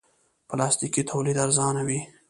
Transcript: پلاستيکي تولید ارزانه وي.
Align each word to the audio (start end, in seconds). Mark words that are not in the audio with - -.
پلاستيکي 0.49 1.01
تولید 1.11 1.37
ارزانه 1.45 1.81
وي. 1.87 1.99